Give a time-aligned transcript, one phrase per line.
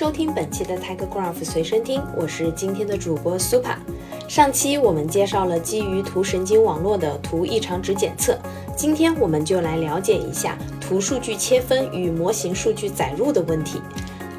[0.00, 3.76] 收听本期的 TigerGraph 随身听，我是今天的主播 Super。
[4.26, 8.34] 上期我们介绍了基于图神经网络的图异常值检测，
[8.74, 13.82] 今天我们就来了解一下图数据切分与模型数据载入的问题。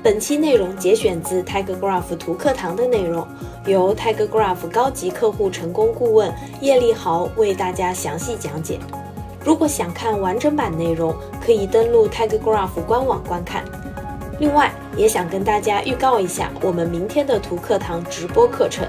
[0.02, 3.24] 本期内容节选自 TigerGraph 图课堂的内容，
[3.68, 8.80] 由 TigerGraph 高级客户成功顾问叶立豪为大家详细讲解。
[9.46, 13.64] 如果想看完整版内容，可以登录 TigerGraph 官网观看。
[14.42, 18.88] 另外，也想跟大家预告一下我们明天的图课堂直播课程。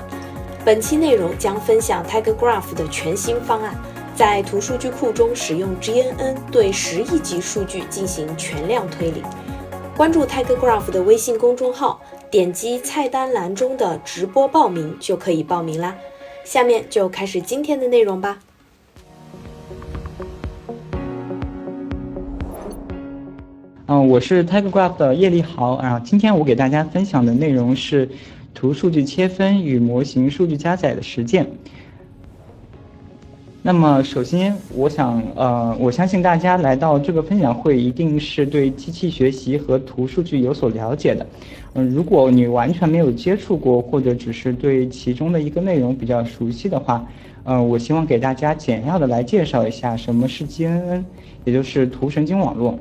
[0.65, 3.75] 本期内容将分享 TigerGraph 的全新方案，
[4.17, 9.23] 在图数据库中使用 GNN 对十亿级数据进行全量推理。
[9.95, 15.95] 关注 TigerGraph 的微信公众号，点击菜单栏中的直播报名就可以报名啦。
[16.45, 18.39] 下面就开始今天的内容吧。
[23.95, 28.09] 嗯，我是 TigerGraph 的叶立豪，啊今天我给大家分享的内容是
[28.55, 31.47] 图数据切分与模型数据加载的实践。
[33.61, 41.27] 那么，首先我想，呃，我相信大家来到这个分享会，一定是对机器学习和图数据有所了解的。
[41.75, 47.07] 嗯，如果你完全没有接触过，或者只是对其中的一个内容比较熟悉的话，
[47.45, 51.05] 嗯，我希望给大家简要的来介绍一下什么是 GNN，
[51.45, 52.79] 也就是图神经网络。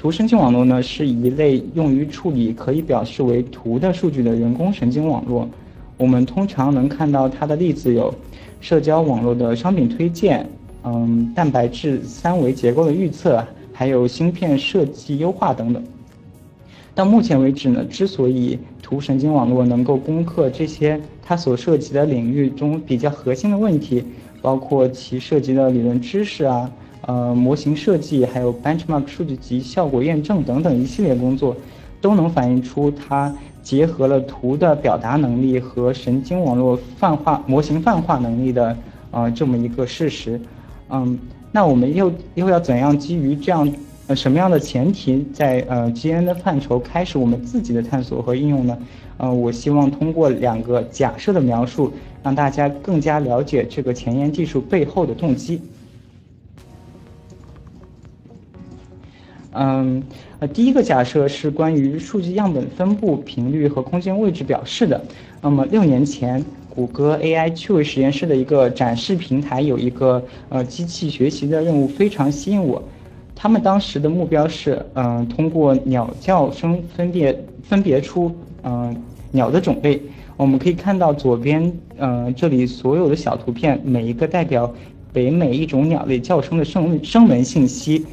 [0.00, 5.46] 图神经网络呢，是一类用于处理可以表示为图的数据的人工神经网络。
[5.98, 8.14] 我们通常能看到它的例子有。
[8.62, 10.48] 社交网络的商品推荐，
[10.84, 15.82] 嗯，蛋白质三维结构的预测，还有芯片设计优化等等。
[16.94, 24.02] 到目前为止呢，之所以图神经网络能够攻克这些它所涉及的领域中比较核心的问题，
[24.40, 26.70] 包括其涉及的理论知识啊，
[27.10, 31.56] 呃，模型设计，还有 benchmark 数据集效果验证等等一系列工作，
[32.00, 33.34] 都能反映出它。
[33.62, 38.74] 结合了图的表达能力和神经网络泛化模型泛化能力的
[39.10, 40.40] 啊这么一个事实，
[40.88, 41.18] 嗯，
[41.52, 43.70] 那我们又又要怎样基于这样
[44.06, 48.78] 呃什么样的前提，在呃 GN 的范畴开始我们自己的探索和应用呢？
[49.18, 51.92] 呃，我希望通过两个假设的描述，
[52.22, 55.60] 让大家更加了解这个前沿技术背后的动机。
[59.52, 60.02] 嗯，
[60.38, 65.00] 呃，第一个假设是关于数据样本分布频率和空间位置表示的。
[65.42, 72.82] 那么六年前，谷歌 AI 趣味实验室的一个展示平台有一个呃机器学习的任务非常吸引我。
[73.34, 78.30] 他们当时的目标是，嗯，通过鸟叫声分别分别出
[78.62, 78.94] 嗯
[79.32, 80.00] 鸟的种类。
[80.36, 84.72] 我们可以看到左边嗯这里所有的小图片，每一个代表
[85.12, 88.06] 北美一种鸟类叫声的声声纹信息。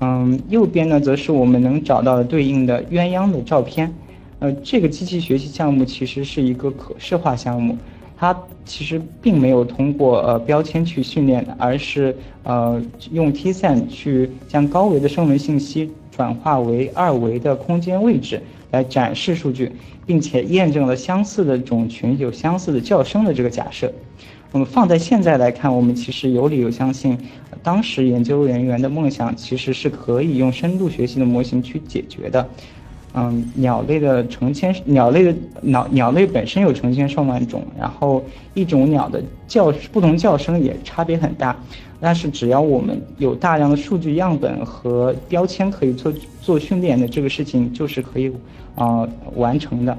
[0.00, 3.92] 嗯，右边呢，则是我们能找到的对应的鸳鸯的照片。
[4.38, 7.74] 呃，这个机器学习项目其实是一个可视化项目，
[8.18, 8.36] 它
[8.66, 12.78] 其实并没有通过呃标签去训练，而是呃
[13.10, 18.42] 用 T-SAN 去将高维的声纹信息转化为二维的空间位置
[18.72, 19.72] 来展示数据，
[20.04, 23.90] 并且验证了相似的种群有相似的叫声的这个假设。
[24.52, 27.18] 那么放在现在来看，我们其实有理由相信，
[27.62, 32.48] 当时研究人员的梦想其实是可以用深度学习的模型去解决的。
[33.18, 41.56] 嗯，鸟类的成千鸟类的鸟鸟类本身有成千上万种，然后一种鸟的叫不同叫声也差别很大，
[41.98, 48.30] 但是只要我们有大量的数据样本和标签可以做做训练的这个事情，就是可以
[48.74, 49.96] 啊完成的。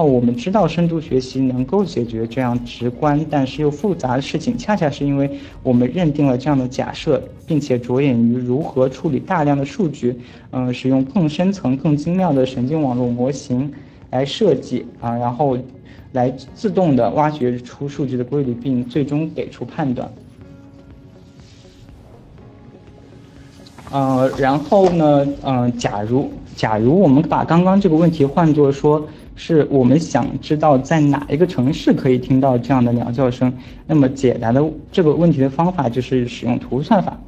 [0.00, 5.30] 那我们知道深度学习能够解决这样直观但是又复杂的事情，恰恰是因为
[5.62, 10.18] 我们认定了这样的假设，并且着眼于如何处理大量的数据，
[10.52, 13.70] 嗯，使用更深层、更精妙的神经网络模型
[14.08, 15.58] 来设计啊，然后
[16.12, 20.10] 来自动的挖掘出数据的规律，并最终给出判断。
[23.92, 26.30] 呃，然后呢，嗯，假如
[26.60, 29.08] 假如我们把刚刚这个问题换作说。
[29.36, 33.50] 是我们想知道在哪一个城市可以听到这样的鸟叫声，
[33.86, 34.62] 那么解答的
[34.92, 37.18] 这个问题的方法就是使用图算法。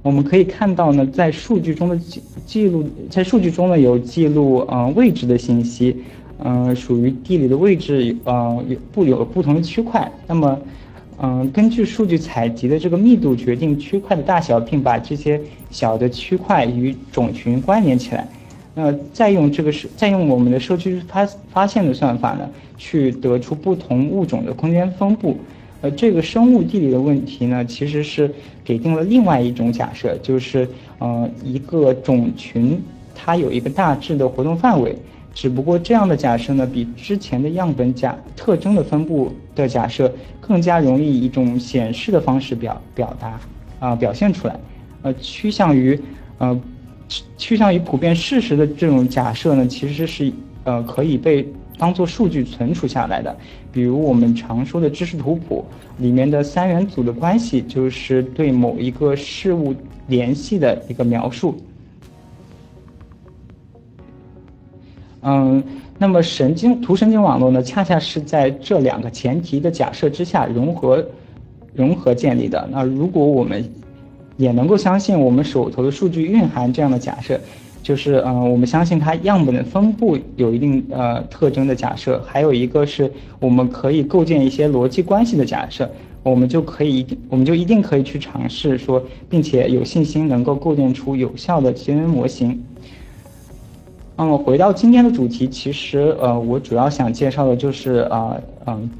[0.00, 5.94] 我们可以看到呢，在数据中的记记录，在数据中呢有记录呃位置的信息，
[6.42, 10.10] 嗯，属于地理的位置呃有不有不同的区块。
[10.26, 10.58] 那么，
[11.20, 15.38] 嗯，根据数据采集的这个密度决定区块的大小，并把这些
[15.70, 18.26] 小的区块与种群关联起来。
[18.80, 25.36] 那再用这个是再用我们的社区发发现的算法呢，去得出不同物种的空间分布。
[25.80, 28.32] 呃，这个生物地理的问题呢，其实是
[28.64, 30.68] 给定了另外一种假设，就是
[31.00, 32.80] 呃一个种群
[33.16, 34.96] 它有一个大致的活动范围，
[35.34, 43.40] 只不过这样的假设呢，比之前的样本假特征的分布的假设更加容易以一种显示的方式表表达
[43.80, 44.56] 啊表现出来，
[45.02, 46.00] 呃，趋向于
[46.38, 46.60] 呃
[47.36, 50.32] 趋向于普遍事实的这种假设呢，其实是
[50.64, 51.46] 呃可以被
[51.78, 53.34] 当做数据存储下来的。
[53.72, 55.64] 比如我们常说的知识图谱
[55.98, 59.74] 里面的三元组的关系，就是对某一个事物
[60.06, 61.56] 联系的一个描述。
[65.22, 65.62] 嗯，
[65.98, 71.04] 那么神经图神经网络呢，恰恰是在这两个前提的假设之下融合
[71.74, 72.68] 融合建立的。
[72.70, 73.68] 那如果我们
[74.38, 77.38] 也能够相信我们手头的数据蕴含这样的假设，
[77.82, 85.90] 就是嗯，我们相信它样本的分布有一定呃特征的假设，还有一个是我们可以构建一些逻辑关系的假设，
[86.22, 92.62] 我们就可以一定我们就一定可以去尝试说，并且有信心能够构建出有效的基因模型。
[94.16, 98.36] 嗯，回到今天的主题，其实呃，我主要想介绍的就是啊，
[98.66, 98.90] 嗯，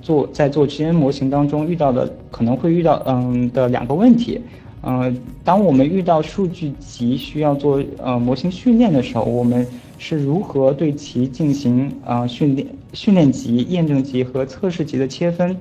[0.00, 4.40] 做在做基因模型当中遇到的可能会遇到嗯的两个问题，
[4.86, 9.66] 嗯，当我们遇到数据集需要做呃模型训练的时候，我们
[9.96, 15.56] 是如何对其进行啊训练训练集、验证集和测试集的切分？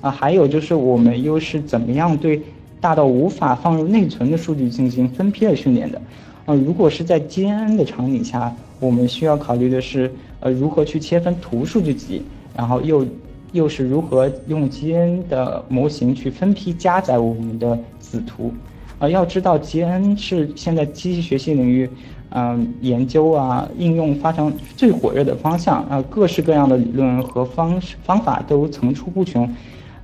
[0.00, 2.40] 啊，还有就是我们又是怎么样对
[2.80, 6.00] 大到无法放入内存的数据进行分批的训练的？
[6.46, 10.10] 呃，如果是在 GNN 的场景下，我们需要考虑的是，
[10.40, 12.22] 呃，如何去切分图数据集，
[12.56, 13.06] 然后又
[13.52, 18.52] 又是如何用 GN 的模型去分批加载我们的子图。
[18.98, 21.88] 呃，要知道 GN 是现在机器学习领域，
[22.30, 29.48] 嗯，研究啊应用发展最火热的方向啊，各式各样的理论和方式方法都层出不穷。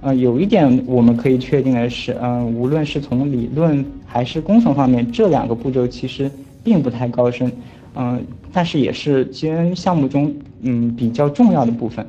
[0.01, 6.31] 呃，有一点我们可以确定的是，嗯，无论是从理论还是工程方面，这两个步骤其实
[6.63, 7.51] 并不太高深，
[7.95, 8.21] 嗯，
[8.53, 12.07] 但是也是基因项目中嗯比较重要的部分，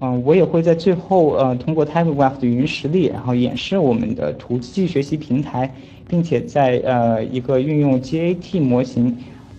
[0.00, 5.74] 嗯，我也会在最后呃通过 TypeGraph 的云实例，然后演示我们的图机器学习平台，
[6.06, 9.16] 并且在呃一个运用 GAT 模型，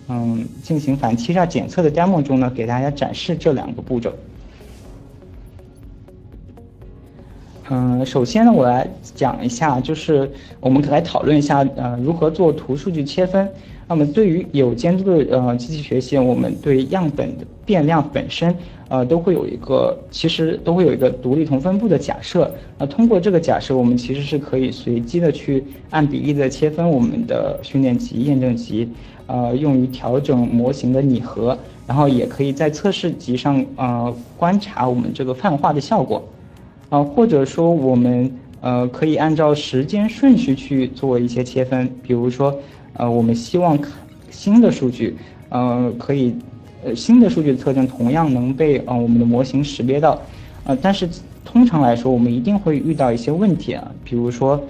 [0.08, 4.10] 嗯，进行反欺诈检测的 demo 中呢，给大家展示这两个步骤。
[7.68, 13.46] 嗯，首先呢，我来讲一下，就是我们来讨论一下，呃，如何做图数据切分。
[13.90, 18.54] 那么，对于有监督的呃机器学习，我们对样本的变量本身，
[18.88, 22.48] 呃，都会有一个，其实都会有一个独立同分布的假设。
[22.78, 28.88] 那通过这个假设，我们其实是可以随机的去按比例的切分我们的训练集、验证集，
[29.26, 31.58] 呃，用于调整模型的拟合，
[31.88, 36.22] 然后也可以在测试集上，呃，观察我们这个泛化的效果。
[36.90, 42.56] 啊，或者说我们呃可以按照时间顺序去做一些切分，比如说，
[42.94, 43.78] 呃，我们希望
[44.30, 45.16] 新的数据，
[45.48, 46.34] 呃，可以，
[46.84, 50.20] 呃，新的数据的特征同样能被呃我们的模型识别到，
[50.64, 51.08] 呃，但是
[51.44, 54.62] 通常来说，我们一定会遇到一些问题啊，比如说，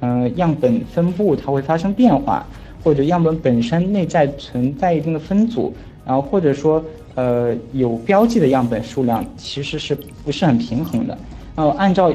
[0.00, 2.46] 呃，样本分布它会发生变化，
[2.82, 5.72] 或者样本本身内在存在一定的分组，
[6.06, 6.82] 然后或者说，
[7.14, 11.16] 呃，有标记的样本数量其实是不是很平衡的。
[11.54, 12.12] 呃，按照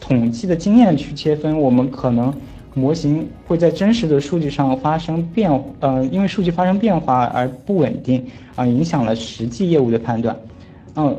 [0.00, 2.32] 统计的经验去切分，我们可能
[2.74, 8.24] 模型会在真实的数据上发生变，呃，因为数据发生变化而不稳定，
[8.56, 10.36] 啊，影响了实际业务的判断，
[10.96, 11.14] 嗯，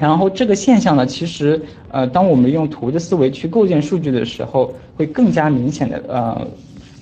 [0.00, 1.60] 然后这个现象呢，其实，
[1.90, 6.46] 呃，当我们用图的思维去构建数据的时候，会更加明显的，呃，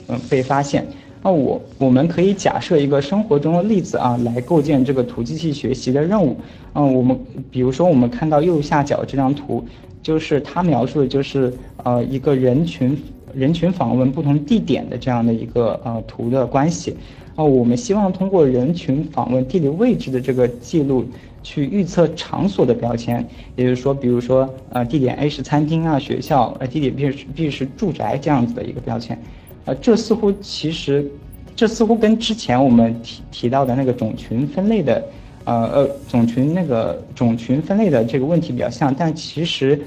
[0.09, 0.87] 嗯，被发现。
[1.25, 6.37] 那我我们可以假设一个生活中的例子啊，来构建这个图机器学习的任务。
[6.75, 7.17] 嗯，我们
[7.49, 9.65] 比如说我们看到右下角这张图，
[10.03, 11.53] 就是它描述的就是
[11.85, 13.01] 呃一个人群
[13.35, 16.97] 人群访问不同地点的这样的一个呃图的关系。
[17.37, 21.03] 哦，我们希望通过人群访问地理位置的这个记录，
[21.43, 23.27] 去预测场所的标签。
[23.57, 29.19] 也就是说，比如说呃地点 A 是餐厅啊学校，呃地点 B 是 B 是住宅这样子的一个标签。
[29.65, 31.11] 呃，这似乎其实，
[31.57, 35.03] 这似乎跟之前我们提提到的那个种群分类的，
[35.45, 39.81] 呃呃，种群那个种群分类的这个问题比较像，但其实，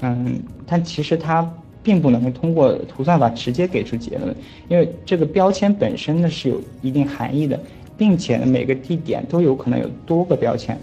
[0.00, 1.48] 嗯，但其实它
[1.82, 4.34] 并不能通过图算法直接给出结论，
[4.68, 7.58] 因为这个标签本身呢是有一定含义的，
[7.96, 10.78] 并且呢每个地点都有可能有多个标签。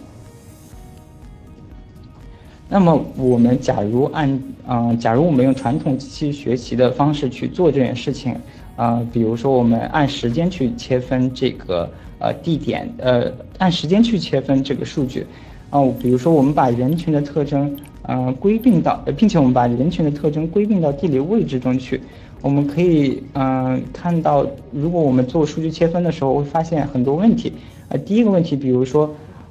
[2.69, 8.35] 那么我们假如按嗯，假如我们用传统机器学习的方式去做这件事情，
[8.75, 15.25] 啊，比如说我们按时间去切分这个呃地点，呃，按时间去切分这个数据，
[15.69, 22.01] 哦，比如说我们把人群的特征，呃，归并到，并且我们把人群的特征归并到地理位置中去，
[22.41, 27.53] 我们可以嗯看到，如果我们做数据切分的时候，会发现很多问题。
[27.89, 29.09] 呃，第一个问题，比如说，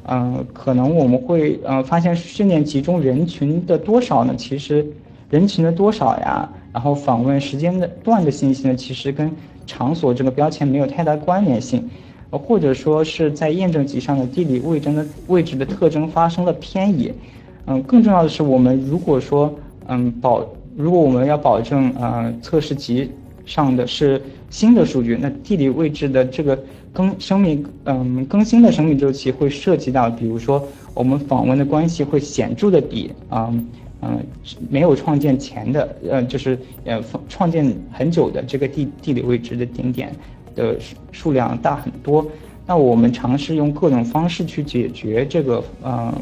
[0.08, 4.34] 嗯，可能我们会呃发现训练集中人群的多少呢？
[4.36, 4.86] 其实
[5.30, 9.30] 人群的多少呀，然后访问时间的段的信息呢，其实跟
[9.66, 11.88] 场所这个标签没有太大关联性。
[12.30, 17.12] 呃，或者说是在验证集上的地理位置的位置的特征发生了偏移。
[17.66, 19.54] 嗯，更重要的是，我们如果说
[19.88, 20.46] 嗯保。
[20.78, 23.10] 如果我们要保证呃测试集
[23.46, 33.50] 上的是新的数据，那地理位置的这个更生命嗯更新的生命周期会涉及到，比如说我们访问的关系会显著的比啊
[34.02, 34.22] 嗯
[34.68, 40.14] 没有创建前的呃就是呃创建很久的这个地地理位置的顶点
[40.56, 40.76] 的
[41.12, 42.26] 数量大很多。
[42.66, 46.12] 那我们尝试用各种方式去解决这个嗯。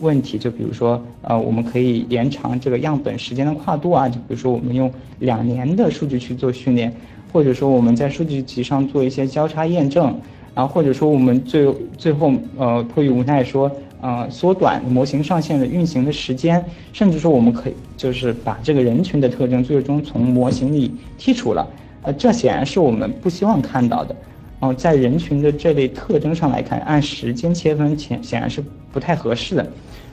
[0.00, 6.92] 问题就比如说，呃，我们可以延长这个样本时间的跨度啊，就比如说我们用两年的数据去做训练，
[7.32, 10.12] 或者说我们在数据集上做一些交叉验证，
[10.52, 16.62] 然后或者说我们最最后呃迫于无奈说，呃，缩短模型上线的运行的时间，
[16.92, 21.66] 甚至说我们可以就是把这个人群的特征最终从模型里剔除了，
[22.04, 24.14] 呃，这显然是我们不希望看到的。
[24.60, 29.66] 哦，在人群的这类特征上来看，按时间切分显显然是不太合适的。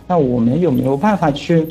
[0.07, 1.67] 那我们有没有办法去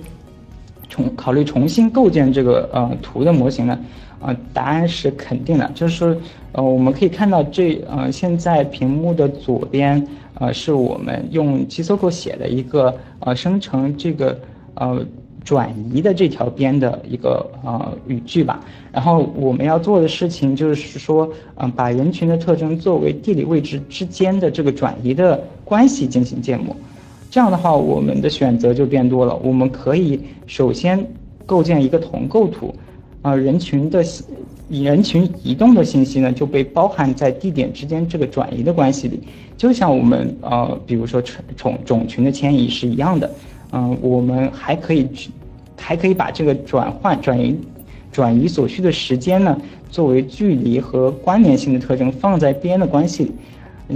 [0.89, 3.79] 重考虑重新构建这个呃图的模型呢？
[4.21, 5.71] 啊，答案是肯定的。
[5.75, 6.17] 就是
[6.53, 14.39] 呃，我们可以看到这呃现在屏幕的左边呃是我们用 g s o c o 写的一个呃生成这个
[14.75, 15.05] 呃。
[15.45, 18.61] 转移的这条边的一个呃语句吧，
[18.93, 26.77] 然后我们要做的事情就是说，嗯，把人群的特征作为地理位置之间的这个转移的关系进行建模，
[27.31, 29.35] 这样的话，我们的选择就变多了。
[29.43, 31.05] 我们可以首先
[31.47, 32.75] 构建一个同构图，
[33.23, 34.05] 啊，人群的
[34.69, 39.21] 人群移动的信息呢就被包含在地点之间这个转移的关系里，
[39.57, 41.21] 就像我们呃，比如说
[41.57, 43.31] 种种群的迁移是一样的。
[43.73, 45.31] 嗯，我们还可以去，
[45.77, 47.57] 还可以把这个转换、转移、
[48.11, 49.57] 转移所需的时间呢，
[49.91, 53.33] 作为距离和关联性的特征放在边的关系里。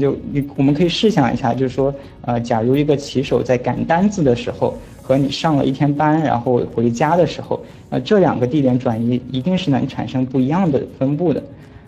[0.01, 11.43] 就你，我们可以试想一下，就是说，呃，假如一个骑手在赶单子的时候，和你上了一天班然后回家的时候，呃，这两个地点转移一定是能产生不一样的分布的。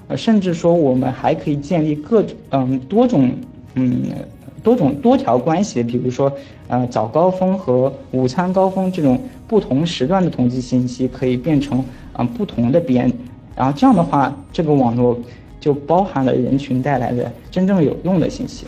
[0.09, 3.31] 呃，甚至说，我们还可以建立各种，嗯，多种，
[3.75, 4.03] 嗯。
[4.67, 6.33] 多种多条关系，比如说，
[6.67, 13.09] 呃，早高峰和午餐高峰这种不同时段的统计信息，可以变成啊不同的边，
[13.55, 15.17] 然后这样的话，这个网络
[15.61, 18.67] 就包含了人群带来的真正有用的信息。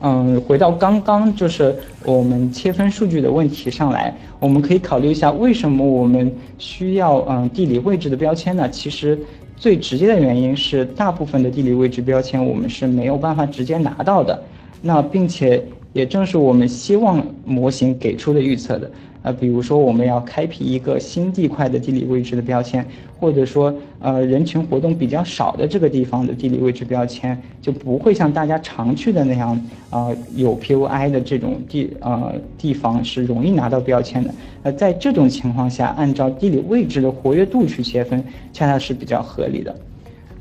[0.00, 8.68] 嗯，回到刚刚就是我们切分数据的问题上来，我们可以考虑一下，为什么我们需要嗯地理位置的标签呢？
[8.68, 9.18] 其实。
[9.62, 14.42] 最直接的原因是，大部分的地理位置标签我们是没有办法直接拿到的。
[14.80, 15.62] 那并且
[15.92, 18.90] 也正是我们希望模型给出的预测的。
[19.22, 22.84] 呃，比如说我们要开辟一个新地块的地理位置的标签，
[23.20, 29.56] 或者说呃人群活动比较少的这个地方的地理位置标签，就不会像大家常去的那样
[29.90, 34.34] 啊有 POI 的这种地呃地方是容易拿到标签的。
[34.64, 39.72] 呃，在这种情况下，按照地理位置的活跃度去切分，恰恰是比较合理的。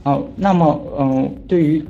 [0.01, 1.86] 哦，那么嗯，对于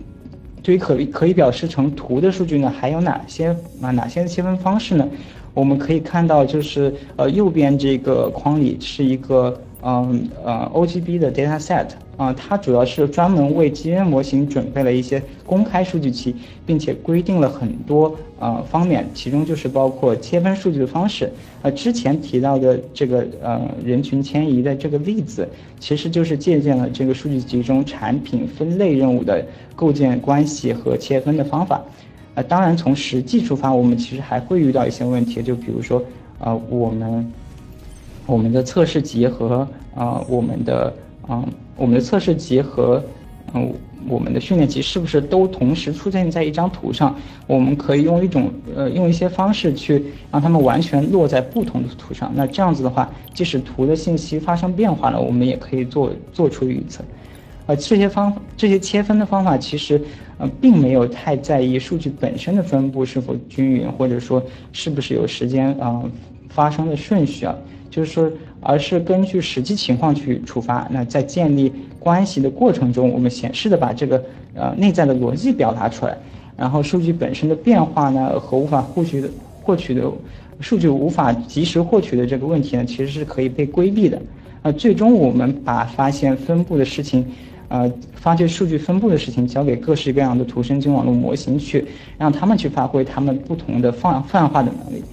[0.64, 5.08] 对于可可以表示成图的数据呢，还有哪些啊哪些切分方式呢？
[5.54, 16.36] 我们可以看到，就是呃右边这个框里是一个嗯呃 OGB 的 dataset 啊，它主要是专门为基因模型准备了一些公开数据集，
[16.66, 21.32] 并且规定了很多呃方面，其中就是包括切分数据的方式。
[21.64, 25.48] 呃，之前提到的这个呃人群迁移的这个例子，
[25.80, 29.44] 其实就是借鉴了这个数据集中产品分类任务的
[29.76, 31.82] 构建关系和切分的方法。
[32.36, 36.02] 呃，当然，从实际出发，我们其实还会遇到一些问题，就比如说，
[36.40, 37.30] 啊，我们
[38.26, 40.94] 我们的测试集和啊，我们的
[41.28, 41.44] 啊，
[41.76, 43.04] 我们的测试集和
[43.54, 43.74] 嗯，
[44.08, 47.16] 我们的训练集是不是都同时出现在一张图上？
[47.48, 52.32] 我们可以用一种呃，用一些方式去让它们完全落在不同的图上。
[52.36, 57.04] 那这样子的话，即使图的信息发生变化了，我们也可以做做出预测。
[57.66, 60.02] 呃，这些方这些切分的方法其实。
[60.38, 66.02] 呃，并没有太在意数据本身的分布是否均匀，或者说是不是有时间啊
[66.50, 67.56] 发生的顺序啊，
[67.92, 68.32] 就是说，
[68.62, 70.88] 而是根据实际情况去出发。
[70.90, 74.24] 那在建立关系的过程中，我们显示的把这个
[74.56, 76.18] 呃内在的逻辑表达出来，
[76.58, 79.30] 然后数据本身的变化呢和无法获取的
[79.62, 80.10] 获取的
[80.60, 84.20] 数据无法及时获取的这个问题呢，其实是可以被规避的。
[84.64, 87.26] 呃，最终我们把发现分布的事情，
[87.68, 91.84] 呃，发现数据分布的事情交给各式各样的图神经网络模型去，
[92.18, 95.04] 让他们去发挥他们不同的泛泛化的能力。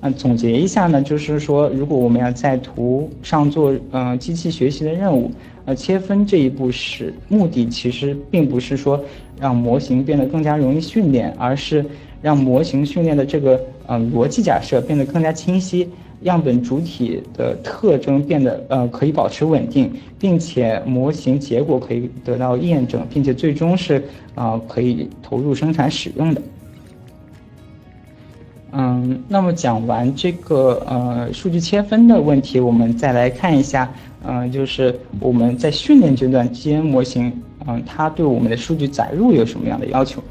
[0.00, 5.30] 嗯，总结一下呢，就是说，如果我们要在图上做呃机器学习的任务，
[5.64, 9.02] 呃，切分这一步是目的，其实并不是说
[9.40, 11.84] 让模型变得更加容易训练，而是
[12.22, 15.88] 让模型训练的这个呃逻辑假设变得更加清晰。
[16.22, 19.88] 样本主体的特征变得呃可以保持稳定，
[20.18, 24.02] 并且模型结果可以得到验证，并且最终是
[24.34, 26.42] 啊可以投入生产使用的。
[28.72, 33.90] 嗯，那么讲完这个呃数据切分的问题，我们再来看一下，
[34.26, 37.32] 嗯，就是我们在训练阶段，G N 模型，
[37.66, 40.22] 嗯，它对我们的数据载入有什么样的要求？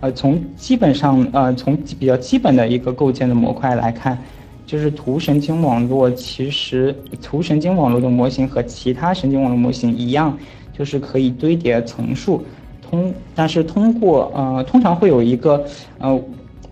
[0.00, 4.18] 呃，从基本上呃从比较基本的一个构建的模块来看。
[4.64, 10.38] 就是图神经网络，其实图神经网络的模型和其他神经网络模型一样，
[10.72, 12.42] 就是可以堆叠层数，
[12.80, 15.62] 通但是通过呃通常会有一个
[15.98, 16.18] 呃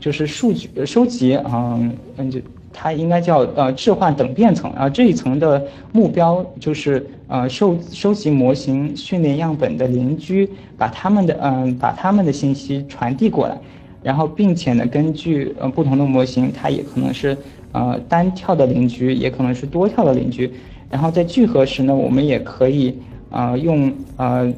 [0.01, 2.41] 就是数据收集嗯嗯就
[2.73, 13.57] 它应该叫呃置换等变层啊这一层的目标就是呃收收集模型训练样本的邻居，把他们的嗯把他们的信息传递过来，
[14.03, 17.37] 然后并且呢根据呃不同的模型，它也可能是。
[17.73, 20.51] 呃，单跳的邻居也可能是多跳的邻居，
[20.91, 22.93] 然后在聚合时呢，我们也可以
[23.31, 24.53] 呃用呃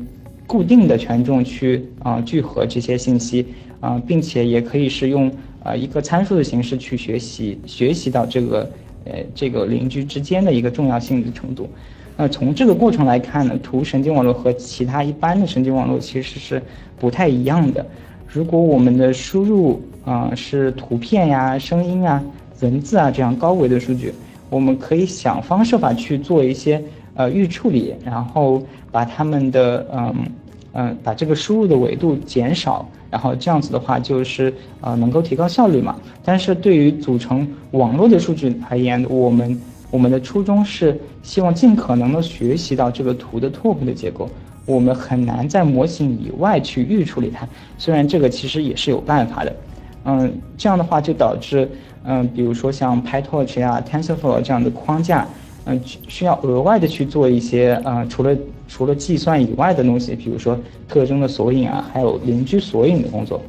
[0.52, 3.46] 固定的权重去啊聚合这些信息
[3.80, 5.32] 啊，并且也可以是用
[5.64, 8.70] 啊一个参数的形式去学习学习到这个
[9.06, 11.66] 呃这个邻居之间的一个重要性的程度。
[12.18, 16.62] 那从这个过程来看呢，图神经网络和其他一般的神经网络其实是
[17.00, 17.86] 不太一样的。
[18.28, 22.22] 如果我们的输入啊是图片呀、声音啊。
[22.60, 24.14] 文字啊，这样高维的数据，
[24.48, 26.80] 我们可以想方设法去做一些
[27.14, 30.14] 呃预处理，然后把他们的嗯
[30.72, 35.96] 嗯把这个输入的维度减少，然后这样子的话就是呃能够提高效率嘛。
[36.24, 44.28] 但是对于组成网络的数据而言，我们我们的初衷是希望尽可能的学习到这个图的拓扑的结构，
[44.66, 47.46] 我们很难在模型以外去预处理它。
[47.78, 49.56] 虽然这个其实也是有办法的，
[50.04, 51.68] 嗯，这样的话就导致。
[52.04, 55.24] 嗯，比如说像 PyTorch 啊、TensorFlow 这样的框架，
[55.64, 63.40] 嗯，需要额外的去做一些呃，除了除了计算以外的东西，比如说特征的索引啊，还有邻居索引的工作。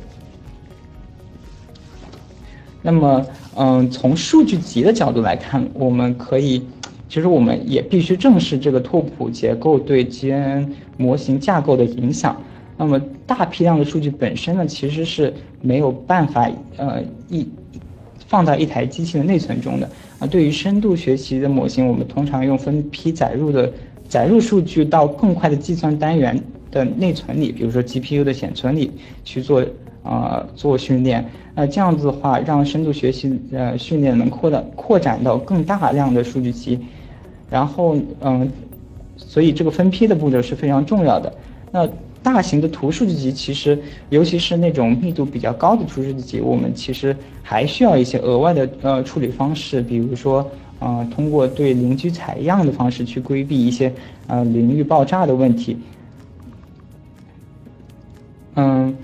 [2.83, 6.61] 那么，嗯，从数据集的角度来看，我们可以，
[7.09, 12.39] 其实我们也必须正视这个拓扑结构对 GNN 模型架构的影响。
[12.77, 16.47] 那么，大批量的数据本身呢，其实是没有办法
[16.77, 17.47] 呃一。
[18.25, 19.87] 放在一台机器的内存中的
[20.27, 23.71] 对于深度学习的模型，我们通常用分批载入的
[24.07, 26.39] 载入数据到更快的计算单元
[26.71, 28.91] 的内存里，比如说 GPU 的显存里
[29.23, 29.63] 去做
[30.03, 31.25] 啊做训练。
[31.55, 36.79] 那这样子的话，让深度学习呃训练能扩大扩展到更大量的数据集。
[37.49, 38.49] 然后嗯，
[39.17, 41.31] 所以这个分批的步骤是非常重要的。
[41.71, 41.87] 那
[42.23, 43.77] 大型的图数据集其实，
[44.09, 53.93] 尤其是那种密度比较高的图数据集，我们其实还需要一些额外的呃处理方式，比如说，呃，通过对邻居采样的方式去规避一些
[54.27, 55.77] 呃邻域爆炸的问题。
[58.55, 58.95] 嗯，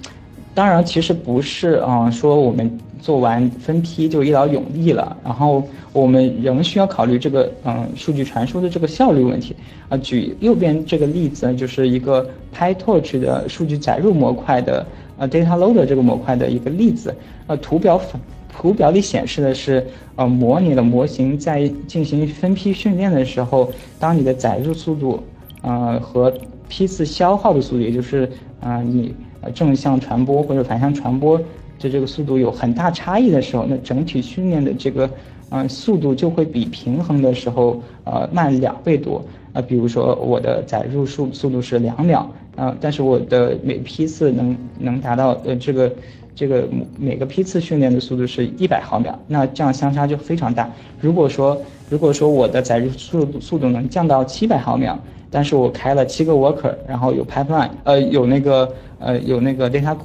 [0.53, 5.63] 当然，其实不是啊，说我们做完分批就一劳永逸了，然后。
[5.91, 9.55] 我们仍需要考虑这个嗯数据传输的这个效率问题
[9.89, 9.97] 啊。
[9.97, 14.85] 举右边这个例子呢，就是一个 PyTorch 的数据载入模块的
[15.17, 17.13] 呃 data loader 这个模块的一个例子。
[17.47, 18.21] 呃，图表反
[18.53, 19.83] 图表里显示的是
[20.15, 23.67] 呃模拟了模型在进行分批训练的时候，
[23.99, 25.23] 当你的载入速度
[25.63, 26.31] 呃和
[26.67, 28.29] 批次消耗的速度，也就是
[28.61, 29.11] 啊你
[29.55, 31.41] 正向传播或者反向传播
[31.79, 35.09] 的这个速度有很大差异的时候，那整体训练的这个。
[35.51, 39.19] 嗯，速度就会比平衡的时候，呃，慢两倍多。
[39.53, 45.91] 呃，比如说我的载入速速度是两秒，啊，但是我的每批次能能达到呃这个
[46.35, 50.69] 这个每个批次训练的速度是一百毫秒，那这样相差就非常大。
[51.01, 54.99] 如果说如果说我的载入速度速度能降到七百毫秒，
[55.31, 59.97] 但是我开了七个 worker，然后有 pipeline，呃，有那个呃有那个 data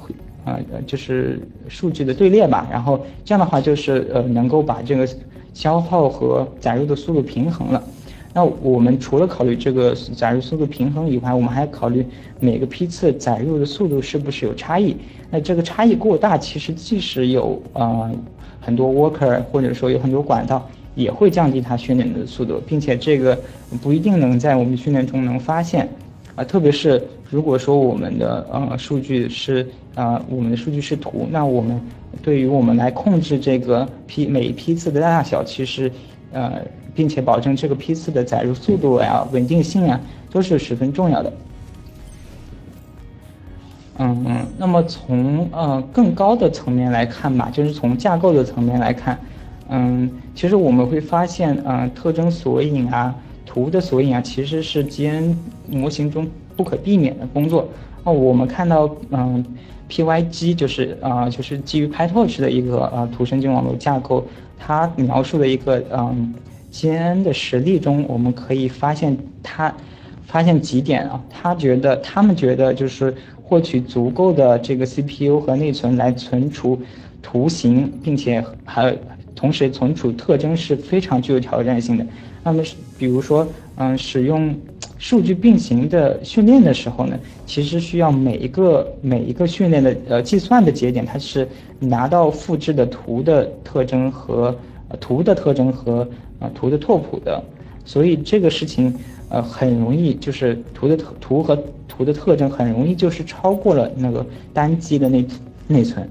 [0.44, 5.08] 啊，就是数据的队列吧，然后这样的话就是呃能够把这个。
[5.54, 7.80] 消耗和载入的速度平衡了，
[8.32, 12.04] 那我们除了考虑这个载入速度平衡以外，我们还要考虑
[12.40, 14.96] 每个批次载入的速度是不是有差异。
[15.30, 18.10] 那这个差异过大，其实即使有呃
[18.60, 23.38] 很多 worker 或者说有很多管道，也会降低它训练的速度，并且这个
[23.80, 25.88] 不一定能在我们训练中能发现，
[26.36, 31.80] 啊，特别是如果说我们的呃数据是啊我们的数据是图，那我们
[32.22, 35.90] 对于我们来控制这个批每一批次的大小，其实
[36.32, 36.60] 呃
[36.94, 41.32] 并且保证这个批次的载入速度呀、稳定性啊，都是十分重要的。
[43.98, 49.16] 嗯嗯，那么从呃更高的层面来看吧，就是从架构的层面来看，
[49.68, 53.14] 嗯，其实我们会发现，呃，特征索引啊、
[53.46, 55.34] 图的索引啊，其实是 GN
[55.68, 57.68] 模型中不可避免的工作。
[58.04, 59.44] 哦，我们看到，嗯
[59.88, 64.26] ，PYG 就是啊，就是基于 PyTorch 的一个呃图神经网络架构，
[64.58, 66.34] 它描述的一个嗯
[66.72, 69.74] GN 的实例中，我们可以发现它
[70.26, 73.14] 发现几点啊，他觉得他们觉得就是。
[73.46, 76.80] 获取足够的这个 CPU 和内存来存储
[77.20, 78.96] 图形，并且还
[79.34, 82.06] 同时存储特征是非常具有挑战性的。
[82.44, 82.62] 那么，
[82.96, 83.44] 比如说，
[83.76, 84.54] 嗯，使用
[84.98, 91.48] 数据并行的训练的时候呢，其实需要每一个每一个训练的呃计算的节点，它是
[91.80, 94.56] 拿到复制的图的特征和
[95.00, 96.06] 图的特征和
[96.38, 97.42] 呃图的拓扑的，
[97.84, 98.94] 所以这个事情。
[99.30, 105.26] 呃，很容易就是图的特图和图的特征很容易就是超过了那个单机的内
[105.66, 106.06] 内存，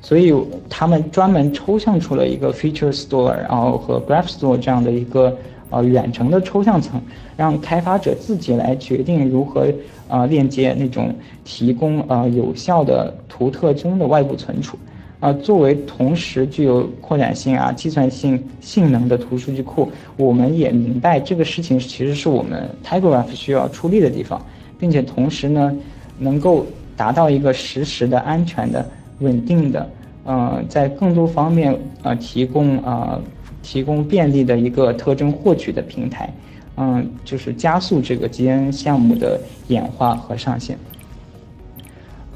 [0.00, 0.32] 所以
[0.70, 5.36] 他们专门抽象出了一个 feature store，然后和 graph store 这样的一个
[5.70, 7.00] 呃远程的抽象层，
[7.36, 9.66] 让开发者自己来决定如何
[10.08, 14.78] 啊链接那种提供呃有效的图特征的外部存储。
[15.18, 24.38] 啊，作为同时具有扩展性啊、计算性性能的图数据库，我们也明白这个事情其实是我们 Tigergraph 需要出力的地方，
[24.78, 25.74] 并且同时呢，
[26.18, 26.66] 能够
[26.98, 28.86] 达到一个实时的、安全的、
[29.20, 29.88] 稳定的，
[30.24, 33.18] 呃，在更多方面啊提供啊
[33.66, 36.32] 提供便利的一个特征获取的平台，
[36.76, 40.78] 嗯，就是加速这个 GN 项目的演化和上线。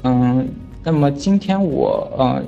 [0.03, 0.45] 嗯，
[0.83, 2.43] 那么今天我呃。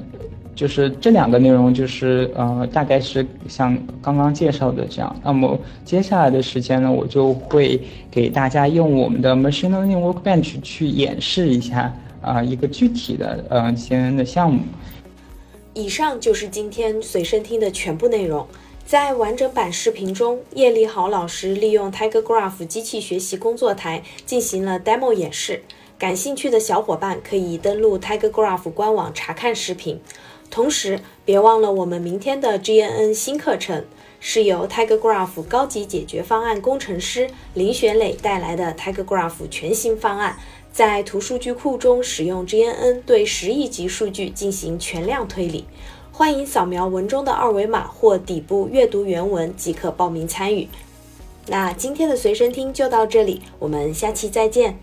[0.55, 5.15] 就是这两个内容，就是呃，大概是像刚刚介绍的这样。
[5.23, 11.91] 那么接下来的时间呢，我就会给大家用我们的 Machine Learning Workbench 去演示一下
[12.21, 14.61] 啊一个具体的呃先的项目。
[15.73, 18.45] 以上就是今天随身听的全部内容。
[18.85, 25.63] 在完整版视频中，叶立豪老师利用 TigerGraph 机器学习工作台进行了 demo 演示。
[25.97, 29.99] 感兴趣的小伙伴可以登录 TigerGraph 官网查看视频。
[30.51, 33.85] 同时，别忘了我们明天的 GNN 新课程
[34.19, 40.37] 是由 TigerGraph 高级解决方案工程师林玄磊带来的 TigerGraph 全新方案，
[40.71, 45.65] 在图数据库中使用 GNN 对十亿级数据进行全量推理。
[46.15, 50.69] 欢迎扫描文中的二维码或底部阅读原文即可报名参与。
[51.47, 54.77] 那今天的随身听就到这里，我们下期再见。